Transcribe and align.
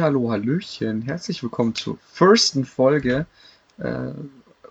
Hallihallo, 0.00 0.30
Hallöchen, 0.30 1.02
herzlich 1.02 1.42
willkommen 1.42 1.74
zur 1.74 1.98
ersten 2.18 2.64
Folge 2.64 3.26
äh, 3.76 4.12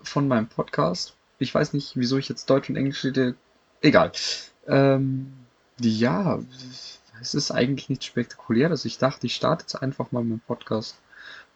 von 0.02 0.26
meinem 0.26 0.48
Podcast. 0.48 1.14
Ich 1.38 1.54
weiß 1.54 1.72
nicht, 1.72 1.92
wieso 1.94 2.18
ich 2.18 2.28
jetzt 2.28 2.50
Deutsch 2.50 2.68
und 2.68 2.74
Englisch 2.74 3.04
rede. 3.04 3.36
Egal. 3.80 4.10
Ähm, 4.66 5.32
ja, 5.78 6.40
es 7.20 7.34
ist 7.34 7.52
eigentlich 7.52 7.88
nichts 7.88 8.06
Spektakuläres. 8.06 8.84
Ich 8.84 8.98
dachte, 8.98 9.28
ich 9.28 9.36
starte 9.36 9.62
jetzt 9.62 9.76
einfach 9.76 10.10
mal 10.10 10.24
meinen 10.24 10.40
Podcast 10.40 10.96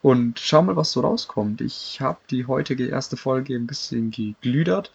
und 0.02 0.38
schau 0.38 0.62
mal, 0.62 0.76
was 0.76 0.92
so 0.92 1.00
rauskommt. 1.00 1.60
Ich 1.60 2.00
habe 2.00 2.20
die 2.30 2.46
heutige 2.46 2.86
erste 2.86 3.16
Folge 3.16 3.56
ein 3.56 3.66
bisschen 3.66 4.12
geglüdert 4.12 4.92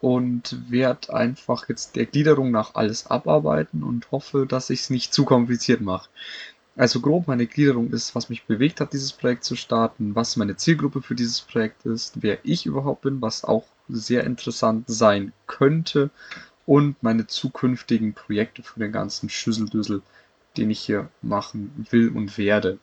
und 0.00 0.56
werde 0.70 1.12
einfach 1.12 1.68
jetzt 1.68 1.94
der 1.96 2.06
Gliederung 2.06 2.52
nach 2.52 2.74
alles 2.74 3.08
abarbeiten 3.08 3.82
und 3.82 4.10
hoffe, 4.12 4.46
dass 4.46 4.70
ich 4.70 4.80
es 4.80 4.88
nicht 4.88 5.12
zu 5.12 5.26
kompliziert 5.26 5.82
mache. 5.82 6.08
Also 6.76 7.00
grob 7.00 7.26
meine 7.26 7.46
Gliederung 7.46 7.90
ist, 7.92 8.14
was 8.14 8.28
mich 8.28 8.44
bewegt 8.44 8.80
hat, 8.80 8.92
dieses 8.92 9.12
Projekt 9.12 9.44
zu 9.44 9.56
starten, 9.56 10.14
was 10.14 10.36
meine 10.36 10.56
Zielgruppe 10.56 11.02
für 11.02 11.14
dieses 11.14 11.40
Projekt 11.40 11.84
ist, 11.84 12.22
wer 12.22 12.38
ich 12.44 12.64
überhaupt 12.64 13.02
bin, 13.02 13.20
was 13.20 13.44
auch 13.44 13.64
sehr 13.88 14.24
interessant 14.24 14.84
sein 14.86 15.32
könnte 15.46 16.10
und 16.66 17.02
meine 17.02 17.26
zukünftigen 17.26 18.14
Projekte 18.14 18.62
für 18.62 18.78
den 18.78 18.92
ganzen 18.92 19.28
Schüsseldüssel, 19.28 20.02
den 20.56 20.70
ich 20.70 20.80
hier 20.80 21.08
machen 21.22 21.86
will 21.90 22.10
und 22.10 22.38
werde. 22.38 22.78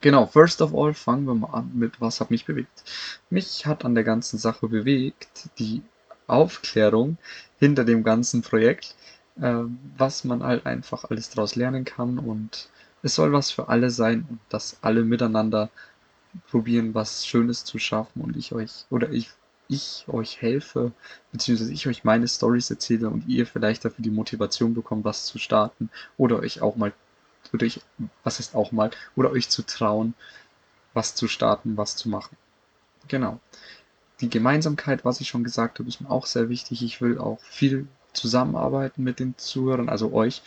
Genau, 0.00 0.26
first 0.26 0.60
of 0.60 0.74
all 0.74 0.92
fangen 0.92 1.26
wir 1.26 1.34
mal 1.34 1.54
an 1.54 1.70
mit, 1.74 2.00
was 2.00 2.20
hat 2.20 2.30
mich 2.30 2.44
bewegt. 2.44 2.84
Mich 3.30 3.64
hat 3.64 3.84
an 3.84 3.94
der 3.94 4.04
ganzen 4.04 4.38
Sache 4.38 4.68
bewegt 4.68 5.48
die 5.58 5.82
Aufklärung 6.26 7.16
hinter 7.58 7.84
dem 7.84 8.02
ganzen 8.02 8.42
Projekt, 8.42 8.96
was 9.36 10.24
man 10.24 10.42
halt 10.42 10.66
einfach 10.66 11.04
alles 11.10 11.30
daraus 11.30 11.56
lernen 11.56 11.84
kann 11.84 12.18
und 12.18 12.68
es 13.02 13.16
soll 13.16 13.32
was 13.32 13.50
für 13.50 13.68
alle 13.68 13.90
sein 13.90 14.26
und 14.30 14.38
dass 14.48 14.78
alle 14.82 15.02
miteinander 15.04 15.70
probieren, 16.50 16.94
was 16.94 17.26
Schönes 17.26 17.64
zu 17.64 17.78
schaffen 17.78 18.22
und 18.22 18.36
ich 18.36 18.52
euch 18.52 18.86
oder 18.90 19.10
ich 19.10 19.30
ich 19.66 20.04
euch 20.08 20.42
helfe, 20.42 20.92
beziehungsweise 21.32 21.72
ich 21.72 21.86
euch 21.88 22.04
meine 22.04 22.28
Stories 22.28 22.70
erzähle 22.70 23.08
und 23.08 23.26
ihr 23.28 23.46
vielleicht 23.46 23.84
dafür 23.84 24.02
die 24.02 24.10
Motivation 24.10 24.74
bekommt, 24.74 25.04
was 25.06 25.24
zu 25.24 25.38
starten 25.38 25.88
oder 26.18 26.40
euch 26.40 26.60
auch 26.60 26.76
mal, 26.76 26.92
oder 27.52 27.64
ich, 27.64 27.80
was 28.24 28.40
ist 28.40 28.54
auch 28.54 28.72
mal, 28.72 28.90
oder 29.16 29.30
euch 29.30 29.48
zu 29.48 29.62
trauen, 29.62 30.14
was 30.92 31.14
zu 31.14 31.28
starten, 31.28 31.78
was 31.78 31.96
zu 31.96 32.10
machen. 32.10 32.36
Genau 33.08 33.40
die 34.20 34.30
Gemeinsamkeit, 34.30 35.04
was 35.04 35.20
ich 35.20 35.28
schon 35.28 35.44
gesagt 35.44 35.78
habe, 35.78 35.88
ist 35.88 36.00
mir 36.00 36.10
auch 36.10 36.26
sehr 36.26 36.48
wichtig. 36.48 36.82
Ich 36.82 37.00
will 37.00 37.18
auch 37.18 37.40
viel 37.40 37.86
zusammenarbeiten 38.14 39.02
mit 39.04 39.20
den 39.20 39.36
Zuhörern, 39.38 39.88
also 39.88 40.12
euch. 40.12 40.42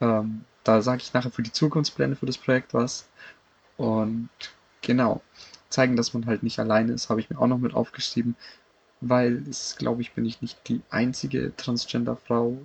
Ähm, 0.00 0.44
da 0.64 0.82
sage 0.82 1.02
ich 1.02 1.14
nachher 1.14 1.30
für 1.30 1.42
die 1.42 1.52
Zukunftspläne 1.52 2.16
für 2.16 2.26
das 2.26 2.38
Projekt 2.38 2.74
was. 2.74 3.08
Und 3.76 4.30
genau, 4.82 5.22
zeigen, 5.70 5.96
dass 5.96 6.14
man 6.14 6.26
halt 6.26 6.42
nicht 6.42 6.58
alleine 6.58 6.92
ist, 6.92 7.10
habe 7.10 7.20
ich 7.20 7.30
mir 7.30 7.38
auch 7.40 7.46
noch 7.46 7.58
mit 7.58 7.74
aufgeschrieben, 7.74 8.36
weil 9.00 9.44
es, 9.48 9.76
glaube 9.76 10.02
ich, 10.02 10.12
bin 10.14 10.24
ich 10.26 10.42
nicht 10.42 10.68
die 10.68 10.82
einzige 10.90 11.54
Transgender-Frau, 11.56 12.58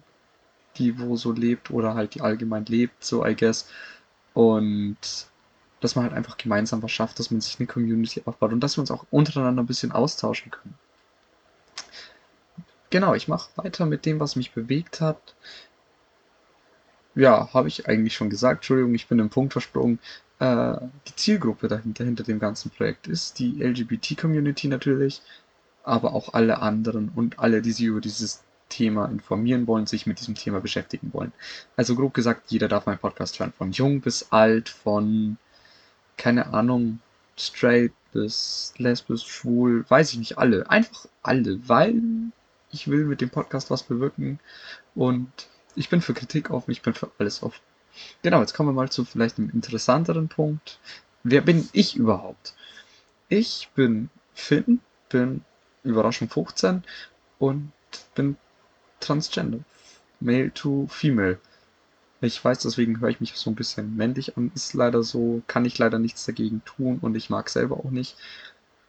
die 0.77 0.99
wo 0.99 1.15
so 1.15 1.31
lebt 1.31 1.71
oder 1.71 1.95
halt 1.95 2.15
die 2.15 2.21
allgemein 2.21 2.65
lebt, 2.65 3.03
so 3.03 3.25
I 3.25 3.35
guess. 3.35 3.67
Und 4.33 4.97
dass 5.81 5.95
man 5.95 6.05
halt 6.05 6.13
einfach 6.13 6.37
gemeinsam 6.37 6.81
was 6.83 6.91
schafft, 6.91 7.19
dass 7.19 7.31
man 7.31 7.41
sich 7.41 7.59
eine 7.59 7.67
Community 7.67 8.21
aufbaut 8.25 8.53
und 8.53 8.61
dass 8.61 8.77
wir 8.77 8.81
uns 8.81 8.91
auch 8.91 9.05
untereinander 9.11 9.63
ein 9.63 9.67
bisschen 9.67 9.91
austauschen 9.91 10.51
können. 10.51 10.77
Genau, 12.93 13.15
ich 13.15 13.27
mache 13.27 13.49
weiter 13.55 13.87
mit 13.87 14.05
dem, 14.05 14.19
was 14.19 14.35
mich 14.35 14.51
bewegt 14.51 15.01
hat. 15.01 15.33
Ja, 17.15 17.51
habe 17.51 17.67
ich 17.67 17.87
eigentlich 17.87 18.13
schon 18.13 18.29
gesagt. 18.29 18.57
Entschuldigung, 18.57 18.93
ich 18.93 19.07
bin 19.07 19.17
im 19.17 19.31
Punkt 19.31 19.53
versprungen. 19.53 19.97
Äh, 20.37 20.75
die 21.07 21.15
Zielgruppe 21.15 21.67
dahinter, 21.67 22.03
hinter 22.03 22.23
dem 22.23 22.37
ganzen 22.37 22.69
Projekt 22.69 23.07
ist 23.07 23.39
die 23.39 23.63
LGBT-Community 23.63 24.67
natürlich, 24.67 25.23
aber 25.83 26.13
auch 26.13 26.35
alle 26.35 26.59
anderen 26.59 27.09
und 27.15 27.39
alle, 27.39 27.63
die 27.63 27.71
sich 27.71 27.87
über 27.87 27.99
dieses 27.99 28.43
Thema 28.69 29.05
informieren 29.07 29.65
wollen, 29.65 29.87
sich 29.87 30.05
mit 30.05 30.19
diesem 30.19 30.35
Thema 30.35 30.61
beschäftigen 30.61 31.11
wollen. 31.13 31.33
Also 31.75 31.95
grob 31.95 32.13
gesagt, 32.13 32.51
jeder 32.51 32.67
darf 32.67 32.85
meinen 32.85 32.99
Podcast 32.99 33.39
hören, 33.39 33.53
von 33.53 33.71
jung 33.71 34.01
bis 34.01 34.31
alt, 34.31 34.69
von 34.69 35.37
keine 36.17 36.53
Ahnung, 36.53 36.99
straight 37.37 37.93
bis 38.11 38.75
lesbisch, 38.77 39.25
schwul, 39.25 39.83
weiß 39.89 40.11
ich 40.13 40.19
nicht, 40.19 40.37
alle. 40.37 40.69
Einfach 40.69 41.07
alle, 41.23 41.67
weil 41.67 41.99
ich 42.73 42.89
will 42.89 43.05
mit 43.05 43.21
dem 43.21 43.29
Podcast 43.29 43.71
was 43.71 43.83
bewirken 43.83 44.39
und 44.95 45.31
ich 45.75 45.89
bin 45.89 46.01
für 46.01 46.13
Kritik 46.13 46.49
offen, 46.49 46.71
ich 46.71 46.81
bin 46.81 46.93
für 46.93 47.11
alles 47.17 47.43
offen. 47.43 47.61
Genau, 48.23 48.41
jetzt 48.41 48.53
kommen 48.53 48.69
wir 48.69 48.73
mal 48.73 48.89
zu 48.89 49.05
vielleicht 49.05 49.37
einem 49.37 49.51
interessanteren 49.51 50.27
Punkt. 50.27 50.79
Wer 51.23 51.41
bin 51.41 51.69
ich 51.73 51.95
überhaupt? 51.95 52.55
Ich 53.29 53.69
bin 53.75 54.09
Finn, 54.33 54.81
bin 55.09 55.43
Überraschung 55.83 56.29
15 56.29 56.83
und 57.39 57.71
bin 58.15 58.35
Transgender. 58.99 59.59
Male 60.19 60.53
to 60.53 60.87
Female. 60.89 61.39
Ich 62.21 62.43
weiß, 62.43 62.59
deswegen 62.59 63.01
höre 63.01 63.09
ich 63.09 63.19
mich 63.19 63.33
so 63.35 63.49
ein 63.51 63.55
bisschen 63.55 63.97
männlich 63.97 64.37
an. 64.37 64.51
Ist 64.55 64.73
leider 64.73 65.03
so, 65.03 65.41
kann 65.47 65.65
ich 65.65 65.77
leider 65.77 65.99
nichts 65.99 66.25
dagegen 66.25 66.63
tun 66.63 66.99
und 67.01 67.15
ich 67.15 67.29
mag 67.29 67.49
selber 67.49 67.77
auch 67.77 67.91
nicht. 67.91 68.15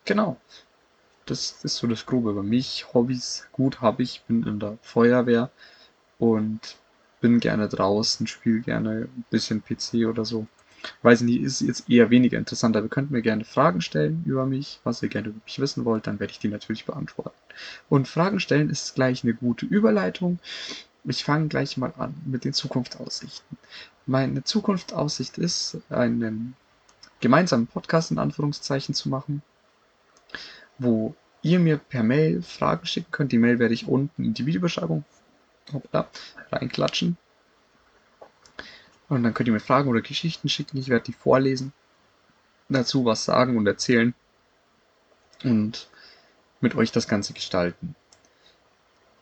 Genau. 0.04 0.36
Das 1.26 1.64
ist 1.64 1.76
so 1.76 1.86
das 1.86 2.06
Grobe 2.06 2.30
über 2.30 2.42
mich. 2.42 2.86
Hobbys, 2.92 3.46
gut 3.52 3.80
habe 3.80 4.02
ich, 4.02 4.22
bin 4.26 4.42
in 4.44 4.60
der 4.60 4.78
Feuerwehr 4.82 5.50
und 6.18 6.76
bin 7.20 7.40
gerne 7.40 7.68
draußen, 7.68 8.26
spiele 8.26 8.60
gerne 8.60 9.08
ein 9.16 9.24
bisschen 9.30 9.62
PC 9.62 10.06
oder 10.06 10.24
so. 10.24 10.46
Weiß 11.02 11.22
nicht, 11.22 11.40
ist 11.40 11.62
jetzt 11.62 11.88
eher 11.88 12.10
weniger 12.10 12.36
interessant, 12.36 12.76
aber 12.76 12.86
ihr 12.86 12.90
könnt 12.90 13.10
mir 13.10 13.22
gerne 13.22 13.44
Fragen 13.44 13.80
stellen 13.80 14.22
über 14.26 14.44
mich, 14.44 14.80
was 14.84 15.02
ihr 15.02 15.08
gerne 15.08 15.28
über 15.28 15.40
mich 15.42 15.58
wissen 15.58 15.86
wollt, 15.86 16.06
dann 16.06 16.20
werde 16.20 16.32
ich 16.32 16.38
die 16.38 16.48
natürlich 16.48 16.84
beantworten. 16.84 17.38
Und 17.88 18.06
Fragen 18.06 18.38
stellen 18.38 18.68
ist 18.68 18.94
gleich 18.94 19.24
eine 19.24 19.32
gute 19.32 19.64
Überleitung 19.64 20.38
ich 21.04 21.24
fange 21.24 21.48
gleich 21.48 21.76
mal 21.76 21.92
an 21.98 22.14
mit 22.24 22.44
den 22.44 22.52
Zukunftsaussichten. 22.52 23.58
Meine 24.06 24.42
Zukunftsaussicht 24.44 25.38
ist, 25.38 25.78
einen 25.90 26.56
gemeinsamen 27.20 27.66
Podcast 27.66 28.10
in 28.10 28.18
Anführungszeichen 28.18 28.94
zu 28.94 29.08
machen, 29.08 29.42
wo 30.78 31.14
ihr 31.42 31.58
mir 31.58 31.78
per 31.78 32.02
Mail 32.02 32.42
Fragen 32.42 32.86
schicken 32.86 33.10
könnt. 33.10 33.32
Die 33.32 33.38
Mail 33.38 33.58
werde 33.58 33.74
ich 33.74 33.86
unten 33.86 34.24
in 34.24 34.34
die 34.34 34.46
Videobeschreibung 34.46 35.04
hoppla, 35.72 36.08
reinklatschen. 36.50 37.16
Und 39.08 39.22
dann 39.22 39.34
könnt 39.34 39.48
ihr 39.48 39.52
mir 39.52 39.60
Fragen 39.60 39.88
oder 39.88 40.00
Geschichten 40.00 40.48
schicken. 40.48 40.78
Ich 40.78 40.88
werde 40.88 41.04
die 41.04 41.12
vorlesen, 41.12 41.72
dazu 42.68 43.04
was 43.04 43.24
sagen 43.24 43.56
und 43.56 43.66
erzählen 43.66 44.14
und 45.42 45.88
mit 46.60 46.74
euch 46.74 46.90
das 46.92 47.06
Ganze 47.06 47.34
gestalten. 47.34 47.94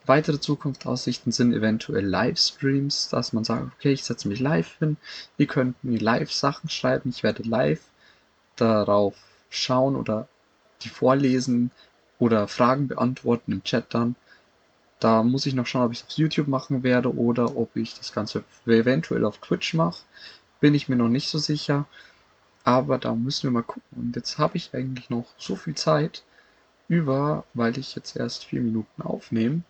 Weitere 0.05 0.39
Zukunftsaussichten 0.39 1.31
sind 1.31 1.53
eventuell 1.53 2.05
Livestreams, 2.05 3.09
dass 3.09 3.31
man 3.31 3.45
sagt, 3.45 3.71
okay, 3.73 3.93
ich 3.93 4.03
setze 4.03 4.27
mich 4.27 4.39
live 4.39 4.77
hin, 4.79 4.97
ihr 5.37 5.47
könnt 5.47 5.81
mir 5.83 5.99
live 5.99 6.31
Sachen 6.31 6.69
schreiben, 6.69 7.09
ich 7.09 7.23
werde 7.23 7.43
live 7.43 7.81
darauf 8.55 9.15
schauen 9.49 9.95
oder 9.95 10.27
die 10.83 10.89
vorlesen 10.89 11.71
oder 12.19 12.47
Fragen 12.47 12.87
beantworten 12.87 13.51
im 13.51 13.63
Chat 13.63 13.93
dann. 13.93 14.15
Da 14.99 15.23
muss 15.23 15.45
ich 15.45 15.53
noch 15.53 15.67
schauen, 15.67 15.85
ob 15.85 15.91
ich 15.91 15.99
es 15.99 16.05
auf 16.05 16.17
YouTube 16.17 16.47
machen 16.47 16.83
werde 16.83 17.13
oder 17.15 17.57
ob 17.57 17.75
ich 17.75 17.97
das 17.97 18.13
Ganze 18.13 18.43
eventuell 18.65 19.25
auf 19.25 19.39
Twitch 19.39 19.73
mache. 19.73 20.03
Bin 20.61 20.73
ich 20.73 20.87
mir 20.87 20.95
noch 20.95 21.09
nicht 21.09 21.29
so 21.29 21.39
sicher. 21.39 21.85
Aber 22.63 22.97
da 22.97 23.13
müssen 23.13 23.43
wir 23.43 23.51
mal 23.51 23.63
gucken. 23.63 23.83
Und 23.97 24.15
jetzt 24.15 24.37
habe 24.37 24.55
ich 24.57 24.73
eigentlich 24.73 25.09
noch 25.09 25.25
so 25.37 25.55
viel 25.55 25.75
Zeit, 25.75 26.23
über, 26.87 27.43
weil 27.53 27.77
ich 27.77 27.95
jetzt 27.95 28.15
erst 28.15 28.45
vier 28.45 28.61
Minuten 28.61 29.01
aufnehme, 29.01 29.63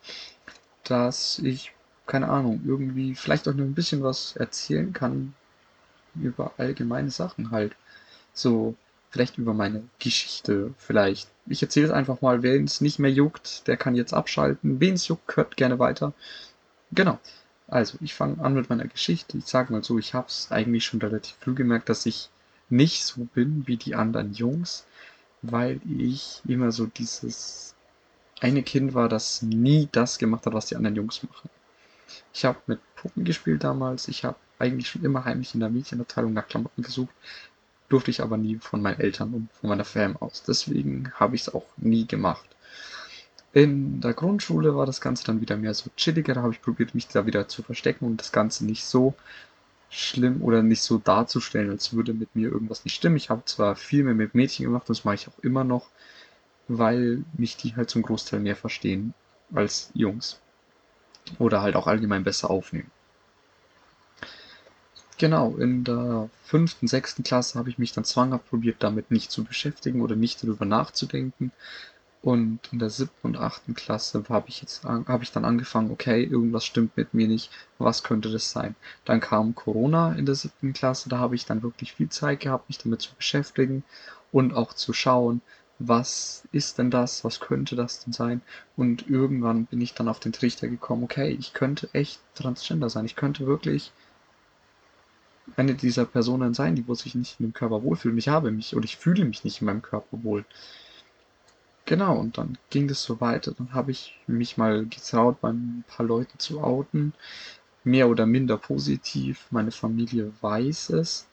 dass 0.83 1.39
ich, 1.39 1.71
keine 2.05 2.29
Ahnung, 2.29 2.61
irgendwie 2.65 3.15
vielleicht 3.15 3.47
auch 3.47 3.53
noch 3.53 3.63
ein 3.63 3.73
bisschen 3.73 4.03
was 4.03 4.35
erzählen 4.35 4.93
kann 4.93 5.33
über 6.15 6.53
allgemeine 6.57 7.09
Sachen 7.09 7.51
halt. 7.51 7.75
So, 8.33 8.75
vielleicht 9.13 9.37
über 9.37 9.53
meine 9.53 9.83
Geschichte, 9.99 10.73
vielleicht. 10.77 11.29
Ich 11.45 11.61
erzähle 11.61 11.87
es 11.87 11.91
einfach 11.93 12.21
mal, 12.21 12.43
wen 12.43 12.65
es 12.65 12.81
nicht 12.81 12.99
mehr 12.99 13.11
juckt, 13.11 13.67
der 13.67 13.77
kann 13.77 13.95
jetzt 13.95 14.13
abschalten. 14.13 14.81
Wen 14.81 14.95
es 14.95 15.07
juckt, 15.07 15.37
hört 15.37 15.55
gerne 15.55 15.79
weiter. 15.79 16.13
Genau. 16.91 17.19
Also, 17.67 17.97
ich 18.01 18.13
fange 18.13 18.43
an 18.43 18.53
mit 18.53 18.69
meiner 18.69 18.87
Geschichte. 18.87 19.37
Ich 19.37 19.45
sage 19.45 19.71
mal 19.71 19.83
so, 19.83 19.97
ich 19.97 20.13
habe 20.13 20.27
es 20.27 20.47
eigentlich 20.51 20.83
schon 20.85 21.01
relativ 21.01 21.35
früh 21.39 21.53
gemerkt, 21.53 21.87
dass 21.89 22.05
ich 22.05 22.29
nicht 22.69 23.05
so 23.05 23.25
bin 23.33 23.63
wie 23.67 23.77
die 23.77 23.95
anderen 23.95 24.33
Jungs 24.33 24.85
weil 25.43 25.81
ich 25.99 26.41
immer 26.47 26.71
so 26.71 26.87
dieses 26.87 27.75
eine 28.39 28.63
Kind 28.63 28.93
war, 28.93 29.09
das 29.09 29.41
nie 29.41 29.87
das 29.91 30.17
gemacht 30.17 30.45
hat, 30.45 30.53
was 30.53 30.65
die 30.67 30.75
anderen 30.75 30.95
Jungs 30.95 31.21
machen. 31.21 31.49
Ich 32.33 32.45
habe 32.45 32.59
mit 32.65 32.79
Puppen 32.95 33.23
gespielt 33.25 33.63
damals. 33.63 34.07
Ich 34.07 34.25
habe 34.25 34.37
eigentlich 34.57 34.89
schon 34.89 35.03
immer 35.03 35.25
heimlich 35.25 35.53
in 35.53 35.59
der 35.59 35.69
Mädchenabteilung 35.69 36.33
nach 36.33 36.47
Klamotten 36.47 36.81
gesucht. 36.81 37.13
Durfte 37.93 38.09
ich 38.09 38.23
aber 38.23 38.37
nie 38.37 38.57
von 38.57 38.81
meinen 38.81 38.99
Eltern 38.99 39.35
und 39.35 39.49
von 39.53 39.69
meiner 39.69 39.85
Fam 39.85 40.17
aus. 40.17 40.41
Deswegen 40.41 41.11
habe 41.13 41.35
ich 41.35 41.43
es 41.43 41.53
auch 41.53 41.67
nie 41.77 42.07
gemacht. 42.07 42.49
In 43.53 44.01
der 44.01 44.15
Grundschule 44.15 44.75
war 44.75 44.87
das 44.87 44.99
Ganze 44.99 45.25
dann 45.25 45.41
wieder 45.41 45.57
mehr 45.57 45.75
so 45.75 45.91
chilliger. 45.95 46.33
Da 46.33 46.41
habe 46.41 46.53
ich 46.53 46.61
probiert, 46.63 46.95
mich 46.95 47.07
da 47.07 47.27
wieder 47.27 47.47
zu 47.47 47.61
verstecken 47.61 48.05
und 48.05 48.19
das 48.19 48.31
Ganze 48.31 48.65
nicht 48.65 48.83
so 48.83 49.13
schlimm 49.91 50.41
oder 50.41 50.63
nicht 50.63 50.81
so 50.81 50.97
darzustellen, 50.97 51.69
als 51.69 51.93
würde 51.93 52.15
mit 52.15 52.35
mir 52.35 52.49
irgendwas 52.49 52.83
nicht 52.83 52.95
stimmen. 52.95 53.17
Ich 53.17 53.29
habe 53.29 53.45
zwar 53.45 53.75
viel 53.75 54.03
mehr 54.03 54.15
mit 54.15 54.33
Mädchen 54.33 54.65
gemacht, 54.65 54.89
das 54.89 55.03
mache 55.03 55.13
ich 55.13 55.27
auch 55.27 55.37
immer 55.43 55.63
noch, 55.63 55.91
weil 56.67 57.23
mich 57.37 57.57
die 57.57 57.75
halt 57.75 57.91
zum 57.91 58.01
Großteil 58.01 58.39
mehr 58.39 58.55
verstehen 58.55 59.13
als 59.53 59.91
Jungs. 59.93 60.41
Oder 61.37 61.61
halt 61.61 61.75
auch 61.75 61.85
allgemein 61.85 62.23
besser 62.23 62.49
aufnehmen. 62.49 62.89
Genau, 65.17 65.55
in 65.57 65.83
der 65.83 66.29
fünften, 66.43 66.87
sechsten 66.87 67.23
Klasse 67.23 67.57
habe 67.57 67.69
ich 67.69 67.77
mich 67.77 67.93
dann 67.93 68.03
zwanghaft 68.03 68.49
probiert, 68.49 68.77
damit 68.83 69.11
nicht 69.11 69.31
zu 69.31 69.43
beschäftigen 69.43 70.01
oder 70.01 70.15
nicht 70.15 70.43
darüber 70.43 70.65
nachzudenken. 70.65 71.51
Und 72.21 72.59
in 72.71 72.79
der 72.79 72.89
siebten 72.89 73.27
und 73.27 73.37
achten 73.37 73.75
Klasse 73.75 74.23
habe 74.29 74.49
ich 74.49 74.61
jetzt 74.61 74.83
habe 74.85 75.23
ich 75.23 75.31
dann 75.31 75.45
angefangen, 75.45 75.91
okay, 75.91 76.23
irgendwas 76.23 76.65
stimmt 76.65 76.97
mit 76.97 77.13
mir 77.13 77.27
nicht, 77.27 77.51
was 77.79 78.03
könnte 78.03 78.31
das 78.31 78.51
sein? 78.51 78.75
Dann 79.05 79.19
kam 79.21 79.55
Corona 79.55 80.13
in 80.13 80.25
der 80.25 80.35
siebten 80.35 80.73
Klasse, 80.73 81.09
da 81.09 81.19
habe 81.19 81.35
ich 81.35 81.45
dann 81.45 81.63
wirklich 81.63 81.93
viel 81.93 82.09
Zeit 82.09 82.41
gehabt, 82.41 82.69
mich 82.69 82.79
damit 82.79 83.01
zu 83.01 83.15
beschäftigen 83.15 83.83
und 84.31 84.53
auch 84.53 84.73
zu 84.73 84.93
schauen, 84.93 85.41
was 85.79 86.47
ist 86.51 86.77
denn 86.77 86.91
das, 86.91 87.23
was 87.23 87.39
könnte 87.39 87.75
das 87.75 88.03
denn 88.03 88.13
sein? 88.13 88.41
Und 88.77 89.09
irgendwann 89.09 89.65
bin 89.65 89.81
ich 89.81 89.93
dann 89.93 90.07
auf 90.07 90.19
den 90.19 90.33
Trichter 90.33 90.67
gekommen, 90.67 91.03
okay, 91.03 91.29
ich 91.39 91.53
könnte 91.53 91.89
echt 91.93 92.19
Transgender 92.35 92.89
sein, 92.89 93.05
ich 93.05 93.15
könnte 93.15 93.45
wirklich 93.47 93.91
eine 95.55 95.75
dieser 95.75 96.05
Personen 96.05 96.53
sein, 96.53 96.75
die 96.75 96.87
wo 96.87 96.95
sich 96.95 97.15
nicht 97.15 97.39
in 97.39 97.47
dem 97.47 97.53
Körper 97.53 97.83
wohlfühlen. 97.83 98.17
Ich 98.17 98.29
habe 98.29 98.51
mich 98.51 98.75
oder 98.75 98.85
ich 98.85 98.97
fühle 98.97 99.25
mich 99.25 99.43
nicht 99.43 99.61
in 99.61 99.67
meinem 99.67 99.81
Körper 99.81 100.23
wohl. 100.23 100.45
Genau, 101.85 102.17
und 102.17 102.37
dann 102.37 102.57
ging 102.69 102.87
das 102.87 103.03
so 103.03 103.19
weiter. 103.19 103.53
Dann 103.57 103.73
habe 103.73 103.91
ich 103.91 104.17
mich 104.25 104.57
mal 104.57 104.85
getraut, 104.85 105.41
bei 105.41 105.49
ein 105.49 105.83
paar 105.87 106.05
Leuten 106.05 106.39
zu 106.39 106.61
outen. 106.61 107.13
Mehr 107.83 108.07
oder 108.07 108.25
minder 108.25 108.57
positiv. 108.57 109.47
Meine 109.51 109.71
Familie 109.71 110.31
weiß 110.39 110.91
es, 110.91 111.27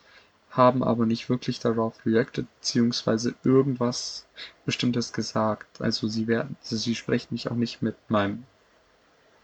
haben 0.50 0.82
aber 0.82 1.06
nicht 1.06 1.28
wirklich 1.28 1.60
darauf 1.60 2.04
reacted, 2.04 2.46
beziehungsweise 2.56 3.34
irgendwas 3.44 4.26
Bestimmtes 4.66 5.12
gesagt. 5.12 5.80
Also 5.80 6.08
sie 6.08 6.26
werden, 6.26 6.56
also 6.60 6.76
sie 6.76 6.96
sprechen 6.96 7.28
mich 7.30 7.48
auch 7.50 7.56
nicht 7.56 7.82
mit 7.82 7.94
meinem 8.08 8.44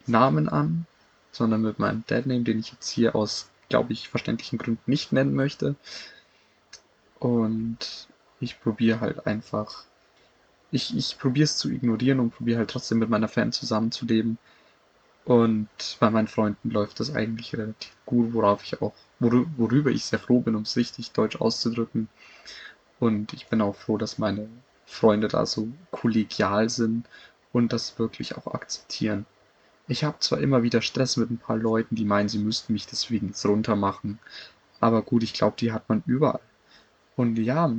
Namen 0.07 0.49
an, 0.49 0.87
sondern 1.31 1.63
mit 1.63 1.79
meinem 1.79 2.05
Deadname, 2.09 2.43
den 2.43 2.59
ich 2.59 2.73
jetzt 2.73 2.89
hier 2.89 3.15
aus, 3.15 3.49
glaube 3.69 3.93
ich, 3.93 4.09
verständlichen 4.09 4.59
Gründen 4.59 4.91
nicht 4.91 5.13
nennen 5.13 5.35
möchte. 5.35 5.77
Und 7.19 8.09
ich 8.41 8.61
probiere 8.61 9.01
halt 9.01 9.27
einfach 9.27 9.87
ich, 10.71 10.97
ich 10.97 11.19
probiere 11.19 11.45
es 11.45 11.57
zu 11.57 11.71
ignorieren 11.71 12.21
und 12.21 12.31
probiere 12.31 12.59
halt 12.59 12.71
trotzdem 12.71 12.99
mit 12.99 13.09
meiner 13.09 13.29
Fan 13.29 13.53
zusammenzuleben. 13.53 14.39
Und 15.25 15.69
bei 15.99 16.11
meinen 16.11 16.29
Freunden 16.29 16.71
läuft 16.71 17.01
das 17.01 17.15
eigentlich 17.15 17.55
relativ 17.55 17.93
gut, 18.05 18.33
worauf 18.33 18.63
ich 18.63 18.81
auch, 18.81 18.95
worüber 19.19 19.91
ich 19.91 20.05
sehr 20.05 20.21
froh 20.21 20.41
bin, 20.41 20.55
um 20.55 20.63
es 20.63 20.77
richtig 20.77 21.13
deutsch 21.13 21.37
auszudrücken. 21.41 22.09
Und 23.01 23.33
ich 23.33 23.49
bin 23.49 23.61
auch 23.61 23.75
froh, 23.75 23.99
dass 23.99 24.19
meine 24.19 24.49
Freunde 24.87 25.29
da 25.29 25.45
so 25.47 25.69
kollegial 25.91 26.69
sind 26.69 27.07
und 27.53 27.73
das 27.73 27.99
wirklich 27.99 28.37
auch 28.37 28.47
akzeptieren. 28.55 29.27
Ich 29.89 30.05
habe 30.05 30.19
zwar 30.21 30.41
immer 30.41 30.63
wieder 30.63 30.83
Stress 30.83 31.17
mit 31.17 31.31
ein 31.31 31.39
paar 31.39 31.57
Leuten, 31.57 31.95
die 31.95 32.05
meinen, 32.05 32.29
sie 32.29 32.39
müssten 32.39 32.73
mich 32.73 32.87
deswegen 32.87 33.33
runter 33.45 33.77
machen. 33.77 34.19
Aber 34.81 35.03
gut, 35.03 35.23
ich 35.23 35.33
glaube, 35.33 35.57
die 35.59 35.73
hat 35.73 35.89
man 35.89 36.03
überall. 36.07 36.41
Und 37.17 37.37
ja, 37.39 37.73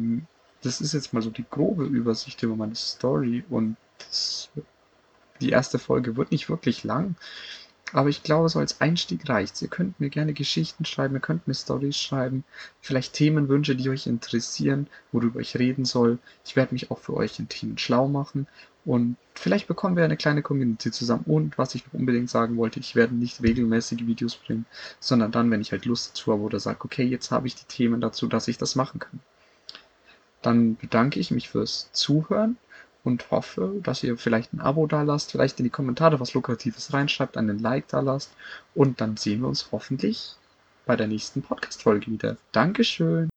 das 0.62 0.82
ist 0.82 0.94
jetzt 0.94 1.14
mal 1.14 1.22
so 1.22 1.30
die 1.30 1.46
grobe 1.50 1.86
Übersicht 1.86 2.42
über 2.44 2.56
meine 2.56 2.76
Story 2.76 3.44
und 3.50 3.78
das, 4.00 4.50
die 5.42 5.50
erste 5.50 5.80
Folge 5.80 6.18
wird 6.18 6.32
nicht 6.32 6.50
wirklich 6.50 6.84
lang, 6.84 7.16
aber 7.94 8.10
ich 8.10 8.24
glaube, 8.24 8.50
so 8.50 8.60
als 8.60 8.82
Einstieg 8.82 9.30
reicht's. 9.30 9.62
Ihr 9.62 9.70
könnt 9.70 10.00
mir 10.00 10.10
gerne 10.10 10.34
Geschichten 10.34 10.86
schreiben, 10.86 11.16
ihr 11.16 11.22
könnt 11.22 11.48
mir 11.48 11.54
Stories 11.54 11.98
schreiben, 11.98 12.44
vielleicht 12.82 13.14
Themenwünsche, 13.14 13.76
die 13.76 13.90
euch 13.90 14.08
interessieren, 14.08 14.88
worüber 15.12 15.40
ich 15.40 15.58
reden 15.58 15.86
soll. 15.86 16.20
Ich 16.46 16.56
werde 16.56 16.74
mich 16.74 16.92
auch 16.92 17.00
für 17.00 17.16
euch 17.16 17.40
in 17.40 17.48
Themen 17.48 17.78
schlau 17.78 18.08
machen 18.08 18.48
und 18.86 19.18
vielleicht 19.36 19.68
bekommen 19.68 19.96
wir 19.96 20.06
eine 20.06 20.18
kleine 20.18 20.42
Community 20.42 20.92
zusammen. 20.92 21.24
Und 21.26 21.58
was 21.58 21.76
ich 21.76 21.86
noch 21.86 21.94
unbedingt 21.94 22.30
sagen 22.30 22.58
wollte, 22.58 22.80
ich 22.80 22.96
werde 22.96 23.16
nicht 23.16 23.42
regelmäßige 23.42 24.08
Videos 24.08 24.36
bringen, 24.36 24.66
sondern 25.00 25.32
dann, 25.32 25.52
wenn 25.52 25.62
ich 25.62 25.72
halt 25.72 25.86
Lust 25.86 26.12
dazu 26.12 26.32
habe 26.32 26.42
oder 26.42 26.60
sage, 26.60 26.80
okay, 26.84 27.04
jetzt 27.04 27.32
habe 27.32 27.48
ich 27.48 27.56
die 27.56 27.66
Themen 27.66 28.02
dazu, 28.02 28.28
dass 28.28 28.48
ich 28.48 28.58
das 28.58 28.76
machen 28.76 29.00
kann. 29.00 29.20
Dann 30.42 30.76
bedanke 30.76 31.20
ich 31.20 31.32
mich 31.32 31.50
fürs 31.50 31.90
Zuhören 31.92 32.58
und 33.08 33.32
hoffe, 33.32 33.80
dass 33.84 34.04
ihr 34.04 34.18
vielleicht 34.18 34.54
ein 34.54 34.60
Abo 34.60 34.86
da 34.86 35.02
lasst, 35.02 35.32
vielleicht 35.32 35.60
in 35.60 35.64
die 35.64 35.70
Kommentare 35.70 36.20
was 36.20 36.34
Lukratives 36.34 36.92
reinschreibt, 36.92 37.38
einen 37.38 37.58
Like 37.60 37.88
da 37.88 38.02
lasst 38.02 38.34
und 38.76 39.00
dann 39.00 39.16
sehen 39.16 39.42
wir 39.42 39.48
uns 39.48 39.70
hoffentlich 39.72 40.36
bei 40.86 40.98
der 40.98 41.08
nächsten 41.08 41.42
Podcast-Folge 41.42 42.12
wieder. 42.12 42.36
Dankeschön! 42.52 43.30